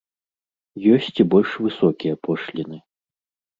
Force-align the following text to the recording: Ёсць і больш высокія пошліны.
Ёсць 0.93 1.09
і 1.25 1.27
больш 1.35 1.53
высокія 1.67 2.19
пошліны. 2.27 2.83